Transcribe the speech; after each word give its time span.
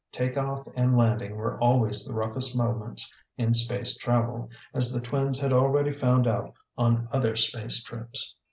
Take 0.11 0.35
off 0.35 0.67
and 0.75 0.97
landing 0.97 1.35
were 1.35 1.59
always 1.59 2.03
the 2.03 2.13
roughest 2.15 2.57
moments 2.57 3.15
in 3.37 3.53
space 3.53 3.95
travel, 3.95 4.49
as 4.73 4.91
the 4.91 4.99
twins 4.99 5.39
had 5.39 5.53
already 5.53 5.93
found 5.93 6.25
out 6.25 6.55
on 6.75 7.07
other 7.11 7.35
space 7.35 7.83
trips. 7.83 8.35